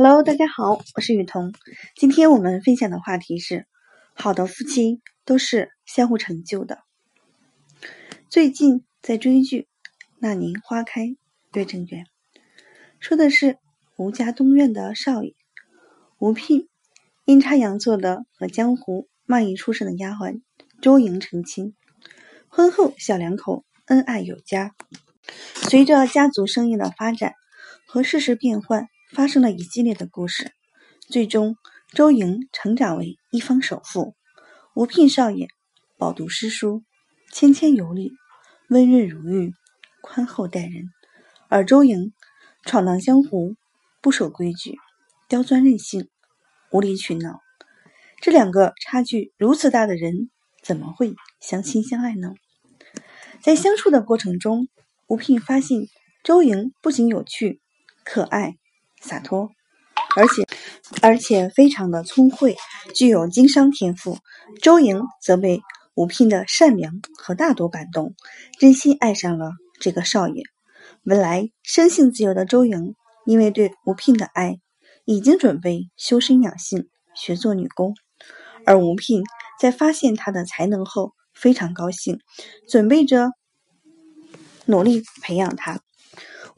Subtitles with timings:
[0.00, 1.52] Hello，大家好，我是雨桐。
[1.96, 3.66] 今天我们分享的话题是：
[4.14, 6.78] 好的夫妻都是相互成就的。
[8.30, 9.62] 最近在追剧
[10.20, 11.16] 《那年花开
[11.52, 12.04] 月正圆》，
[13.00, 13.58] 说的是
[13.96, 15.34] 吴家东院的少爷
[16.20, 16.68] 吴聘
[17.24, 20.42] 阴差阳错的和江湖卖艺出身的丫鬟
[20.80, 21.74] 周莹成亲，
[22.46, 24.76] 婚后小两口恩爱有加。
[25.68, 27.32] 随着家族生意的发展
[27.84, 28.86] 和世事变幻。
[29.12, 30.52] 发生了一系列的故事，
[31.08, 31.56] 最终
[31.92, 34.14] 周莹成长为一方首富，
[34.74, 35.48] 吴聘少爷
[35.96, 36.84] 饱读诗书，
[37.32, 38.12] 谦谦有礼，
[38.68, 39.54] 温润如玉，
[40.02, 40.84] 宽厚待人；
[41.48, 42.12] 而周莹
[42.64, 43.56] 闯荡江湖，
[44.02, 44.76] 不守规矩，
[45.26, 46.10] 刁钻任性，
[46.70, 47.40] 无理取闹。
[48.20, 50.30] 这两个差距如此大的人，
[50.62, 52.34] 怎么会相亲相爱呢？
[53.40, 54.68] 在相处的过程中，
[55.06, 55.86] 吴聘发现
[56.22, 57.62] 周莹不仅有趣、
[58.04, 58.58] 可爱。
[59.00, 59.50] 洒脱，
[60.16, 60.46] 而且
[61.02, 62.56] 而且非常的聪慧，
[62.94, 64.18] 具有经商天赋。
[64.62, 65.62] 周莹则被
[65.94, 68.14] 吴聘的善良和大度感动，
[68.58, 70.42] 真心爱上了这个少爷。
[71.04, 72.94] 本来生性自由的周莹，
[73.26, 74.58] 因为对吴聘的爱，
[75.04, 77.94] 已经准备修身养性，学做女工。
[78.66, 79.22] 而吴聘
[79.60, 82.18] 在发现她的才能后，非常高兴，
[82.68, 83.30] 准备着
[84.66, 85.80] 努力培养她。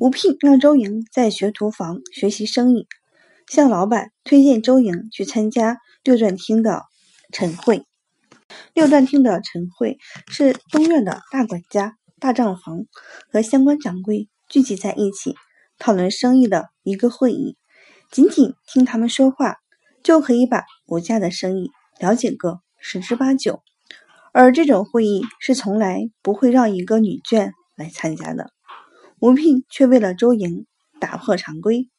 [0.00, 2.86] 吴聘让周莹在学徒房学习生意，
[3.46, 6.84] 向老板推荐周莹去参加六段厅的
[7.34, 7.84] 晨会。
[8.72, 12.86] 六段厅的晨会是东院的大管家、大账房
[13.30, 15.34] 和相关掌柜聚集在一起
[15.78, 17.58] 讨论生意的一个会议。
[18.10, 19.56] 仅仅听他们说话，
[20.02, 23.60] 就可以把吴家的生意了解个十之八九。
[24.32, 28.50] 而这种会议是从来不会让一个女眷来参加的。
[29.20, 30.66] 吴聘却为了周莹
[30.98, 31.90] 打破常规。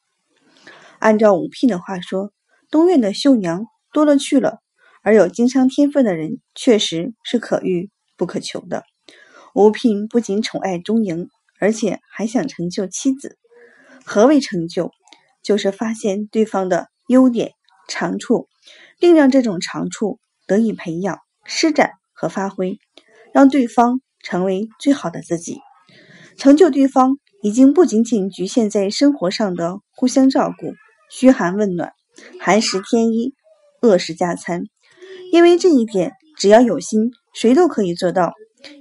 [0.98, 2.32] 按照吴聘的话说，
[2.68, 4.58] 东院的绣娘多了去了，
[5.02, 8.82] 而有经商天分的人确实是可遇不可求的。
[9.54, 11.28] 吴聘不仅宠爱周莹，
[11.60, 13.38] 而且还想成就妻子。
[14.04, 14.90] 何为成就？
[15.44, 17.52] 就是发现对方的优点、
[17.88, 18.48] 长处，
[18.98, 22.78] 并让这种长处得以培养、施展和发挥，
[23.32, 25.60] 让对方成为最好的自己。
[26.36, 30.72] 成就对方已经不仅仅局限在生活上的互相照顾、
[31.10, 31.92] 嘘寒问暖、
[32.40, 33.34] 寒食添衣、
[33.80, 34.64] 饿食加餐，
[35.30, 38.32] 因为这一点只要有心，谁都可以做到。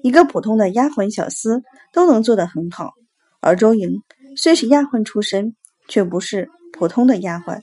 [0.04, 2.92] 一个普通的丫鬟小厮都能做得很好。
[3.40, 4.04] 而周莹
[4.36, 5.56] 虽是丫鬟出身，
[5.88, 7.60] 却不是普通的丫鬟，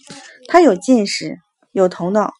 [0.49, 1.38] 她有见识、
[1.70, 2.32] 有头脑，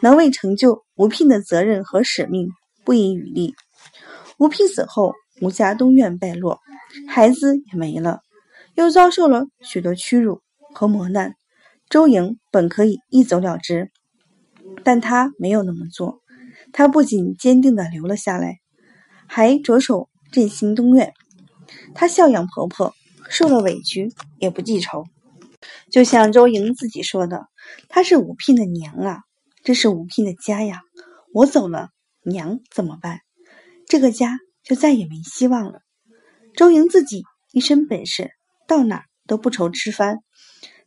[0.00, 2.48] 能为成就吴聘的责任和使命
[2.84, 3.56] 不遗余力。
[4.38, 6.60] 吴聘死后，吴家东院败落。
[7.06, 8.20] 孩子也没了，
[8.74, 10.40] 又遭受了许多屈辱
[10.74, 11.34] 和磨难。
[11.88, 13.90] 周莹本可以一走了之，
[14.84, 16.20] 但她没有那么做。
[16.72, 18.58] 她不仅坚定地留了下来，
[19.26, 21.12] 还着手振兴东院。
[21.94, 22.94] 她孝养婆婆，
[23.28, 25.04] 受了委屈也不记仇。
[25.90, 27.48] 就像周莹自己说的
[27.88, 29.20] ：“她是吴聘的娘啊，
[29.62, 30.80] 这是吴聘的家呀。
[31.34, 31.90] 我走了，
[32.22, 33.20] 娘怎么办？
[33.86, 34.38] 这个家
[34.68, 35.80] 就再也没希望了。”
[36.54, 38.32] 周莹自己一身本事，
[38.66, 40.18] 到哪都不愁吃饭，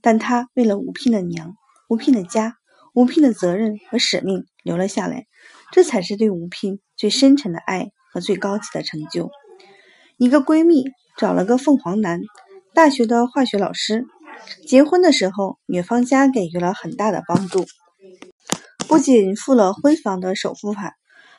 [0.02, 1.56] 但她为了吴聘的娘、
[1.90, 2.56] 吴聘的家、
[2.94, 5.26] 吴聘的责任和使命留了下来，
[5.72, 9.30] 这才是对吴聘最深沉的爱和最高级的成就。
[10.18, 10.84] 一个闺蜜
[11.18, 12.20] 找了个凤凰男，
[12.74, 14.06] 大学的化学老师，
[14.68, 17.66] 结婚的时候女方家给予了很大的帮助，
[18.88, 20.94] 不仅付了婚房的首付款，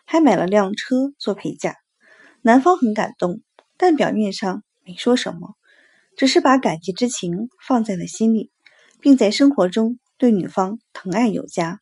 [0.07, 1.77] 还买了辆车做陪嫁，
[2.43, 3.41] 男方很感动。
[3.79, 5.57] 但表面上没说什么，
[6.17, 8.53] 只是把感激之情放在了心里，
[9.01, 11.81] 并在生活中对女方疼爱有加。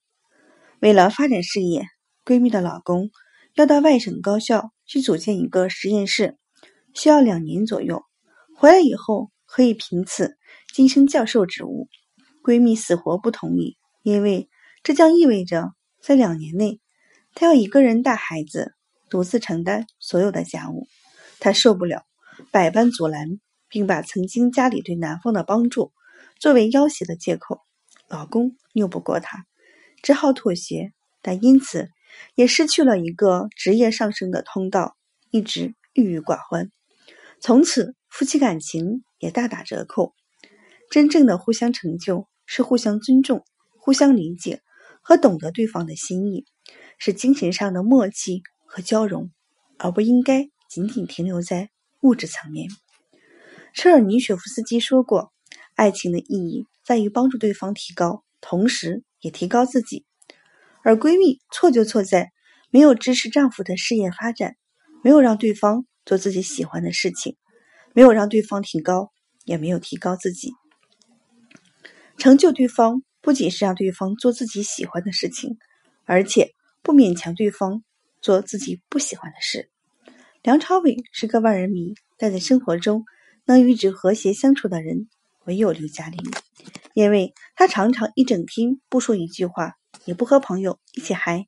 [0.81, 1.84] 为了发展事业，
[2.25, 3.10] 闺蜜的老公
[3.54, 6.38] 要到外省高校去组建一个实验室，
[6.94, 8.03] 需要两年左右。
[8.56, 10.38] 回来以后可以凭此
[10.72, 11.88] 晋升教授职务。
[12.42, 14.48] 闺蜜死活不同意，因为
[14.83, 16.80] 这将意味着在两年内，
[17.34, 18.72] 她要一个人带孩子，
[19.10, 20.86] 独自承担所有的家务。
[21.41, 22.07] 她受不了，
[22.51, 25.92] 百般阻拦，并把曾经家里对男方的帮助
[26.39, 27.60] 作为要挟的借口。
[28.09, 29.45] 老公拗不过她，
[30.03, 31.89] 只好妥协，但因此
[32.34, 34.97] 也失去了一个职业上升的通道，
[35.30, 36.71] 一直郁郁寡欢。
[37.41, 40.15] 从此，夫妻感情也大打折扣。
[40.91, 43.45] 真正的互相成就是互相尊重、
[43.78, 44.60] 互相理解
[45.03, 46.45] 和懂得对方的心意，
[46.98, 48.42] 是精神上的默契
[48.72, 49.33] 和交融，
[49.78, 50.49] 而不应该。
[50.69, 51.69] 仅仅停留在
[52.01, 52.69] 物质层面。
[53.75, 55.33] 车尔尼雪夫斯基说过
[55.75, 60.05] ：“爱情的意义在于帮助对方提高，同时也提高自己；
[60.84, 62.31] 而闺蜜错就错在
[62.71, 64.55] 没有支持丈夫的事业发展，
[65.03, 67.37] 没有让对方做自己喜欢的事情，
[67.95, 69.11] 没有让对方提高，
[69.45, 70.53] 也没有提高自己。
[72.17, 75.59] 成就对方，不仅是让对方做自己喜欢的事情，
[76.05, 77.83] 而且不勉强对方
[78.21, 79.71] 做自己不喜欢的事。
[80.43, 83.05] 梁朝伟是个万人迷，但在生活中
[83.45, 85.09] 能与之和谐相处的人
[85.45, 86.19] 唯有刘嘉玲，
[86.95, 89.75] 因为他常常一整天不说一句话，
[90.05, 91.47] 也不和朋友一起嗨，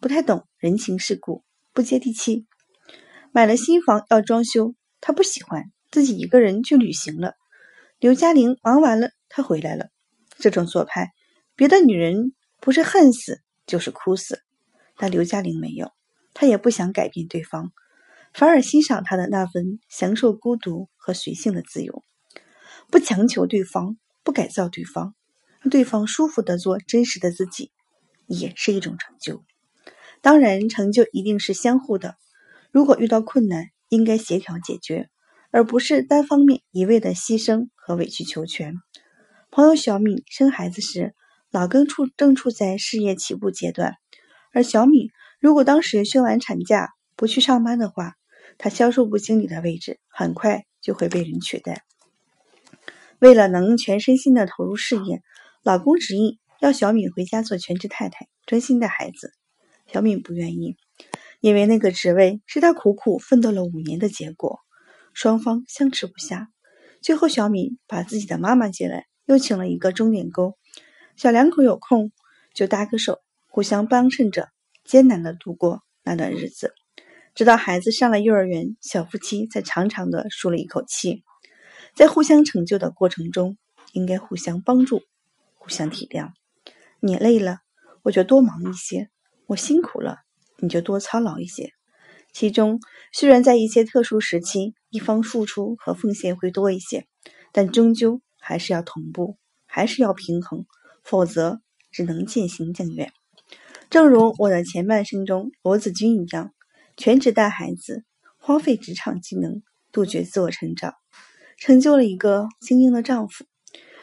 [0.00, 2.46] 不太懂人情世故，不接地气。
[3.32, 7.34] 买了新房要装修，他不喜欢，自己一个人去旅行了。
[7.98, 9.88] 刘嘉玲忙完了，他回来了。
[10.38, 11.10] 这种做派，
[11.54, 14.40] 别的女人不是恨死就是哭死，
[14.96, 15.92] 但刘嘉玲没有，
[16.40, 17.70] 他也不想改变对方。
[18.32, 22.02] 反而欣赏他的那份享受孤独和随性的自由，
[22.90, 25.14] 不强求对方，不改造对方，
[25.60, 27.72] 让对方舒服的做真实的自己，
[28.26, 29.44] 也是一种成就。
[30.22, 32.16] 当然，成就一定是相互的。
[32.70, 35.10] 如果遇到困难，应该协调解决，
[35.50, 38.76] 而不是单方面一味的牺牲和委曲求全。
[39.50, 41.14] 朋友小敏生孩子时，
[41.50, 43.96] 老公处正处在事业起步阶段，
[44.54, 45.10] 而小敏
[45.40, 48.16] 如果当时休完产假不去上班的话，
[48.58, 51.82] 他销售部经理的位置很快就会被人取代。
[53.18, 55.22] 为了能全身心的投入事业，
[55.62, 59.32] 老公执意要小敏回家做全职太太，专心带孩子。
[59.90, 60.76] 小敏不愿意，
[61.40, 64.60] 因为那个职位是她苦苦奋斗了五年的结果。
[65.14, 66.48] 双方相持不下，
[67.00, 70.56] 最后小敏把自己的妈妈接来，又请了一个钟点工。
[71.16, 72.12] 小两口有空
[72.54, 74.50] 就搭个手，互相帮衬着，
[74.84, 76.74] 艰难的度过那段日子。
[77.34, 81.22] 直到孩子上了幼儿园，小夫妻才长长的舒了一口气。
[81.94, 83.56] 在互相成就的过程中，
[83.92, 85.02] 应该互相帮助，
[85.54, 86.32] 互相体谅。
[87.00, 87.60] 你累了，
[88.02, 89.08] 我就多忙一些；
[89.46, 90.18] 我辛苦了，
[90.58, 91.72] 你就多操劳一些。
[92.32, 92.80] 其中
[93.12, 97.06] 虽然在一些特殊时期，一方付出和奉献会多一些，
[97.52, 99.36] 但终究还是要同步，
[99.66, 100.66] 还是要平衡，
[101.02, 101.60] 否则
[101.90, 103.12] 只能渐行渐远。
[103.90, 106.54] 正如我的前半生中罗子君一样。
[106.96, 108.04] 全职带孩子，
[108.38, 110.94] 荒废职场技能，杜绝自我成长，
[111.58, 113.44] 成就了一个精英的丈夫。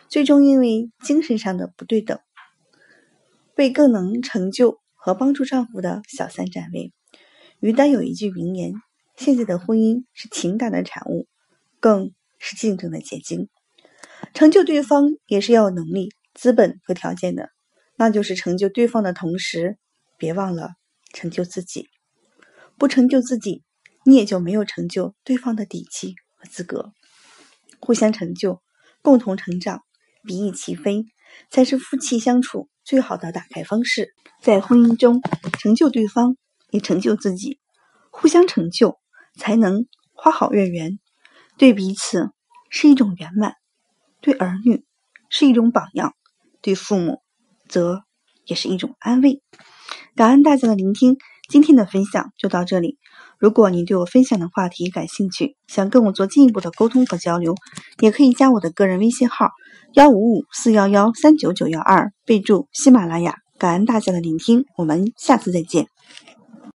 [0.10, 2.20] 最终因为精神上的不对等，
[3.56, 6.92] 为更能成就和帮助丈夫的小三站位。
[7.60, 8.74] 于丹有一句名言
[9.16, 11.28] ：“现在的婚姻是情感的产物，
[11.80, 13.48] 更是竞争的结晶。
[14.34, 17.52] 成就对方也是要有能力、资本和条件的，
[17.98, 19.78] 那就是成就对方的同时，
[20.18, 20.76] 别忘了
[21.14, 21.90] 成就自己。”
[22.80, 23.64] 不成就自己，
[24.06, 26.94] 你也就没有成就对方的底气和资格。
[27.80, 28.62] 互相成就，
[29.02, 29.82] 共同成长，
[30.24, 31.06] 比翼齐飞，
[31.50, 34.14] 才是夫妻相处最好的打开方式。
[34.44, 35.22] 在婚姻中，
[35.60, 36.38] 成就对方，
[36.70, 37.60] 也成就自己，
[38.12, 39.00] 互相成就，
[39.40, 41.00] 才能花好月圆。
[41.58, 42.30] 对彼此
[42.70, 43.56] 是一种圆满，
[44.22, 44.86] 对儿女
[45.30, 46.16] 是一种榜样，
[46.62, 47.24] 对父母
[47.70, 48.04] 则
[48.46, 49.42] 也是一种安慰。
[50.16, 51.18] 感恩大家的聆听。
[51.50, 52.98] 今天的分享就到这里。
[53.40, 57.56] 如果您对我分享的话题感兴趣，想跟我做进一步的沟通和交流，
[58.02, 59.52] 也可以加我的个人微信号
[59.94, 63.36] 幺五五四幺幺三九九幺二，备注喜马拉雅。
[63.58, 65.88] 感恩大家的聆听，我们下次再见。